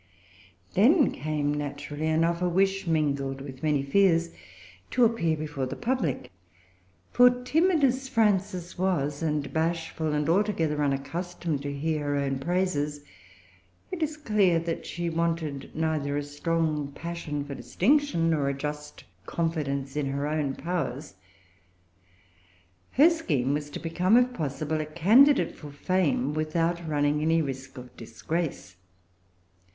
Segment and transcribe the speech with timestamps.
[0.73, 4.31] Then came, naturally enough, a wish, mingled with many fears,
[4.89, 6.31] to appear before the public;
[7.11, 13.01] for, timid as Frances was, and bashful, and altogether unaccustomed to hear her own praises,
[13.91, 18.55] it is clear that she wanted neither[Pg 348] a strong passion for distinction, nor a
[18.55, 21.13] just confidence in her own powers.
[22.93, 27.77] Her scheme was to become, if possible, a candidate for fame without running any risk
[27.77, 28.77] of disgrace.